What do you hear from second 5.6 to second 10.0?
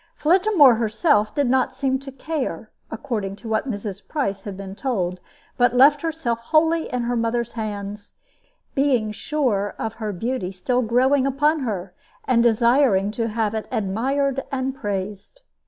left herself wholly in her mother's hands, being sure of